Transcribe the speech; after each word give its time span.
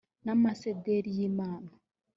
n 0.25 0.27
amasederi 0.33 1.09
y 1.17 1.21
imana 1.29 1.71